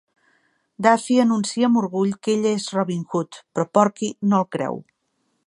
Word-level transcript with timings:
Daffy 0.85 1.17
anuncia 1.23 1.67
amb 1.67 1.81
orgull 1.81 2.15
que 2.27 2.33
ell 2.37 2.49
és 2.53 2.67
Robin 2.79 3.05
Hood, 3.13 3.41
però 3.53 3.69
Porky 3.79 4.11
no 4.33 4.41
el 4.43 4.51
creu. 4.57 4.83